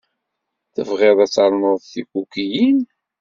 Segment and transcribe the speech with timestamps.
[0.73, 2.79] Tebɣiḍ ad ternuḍ tikukiyin?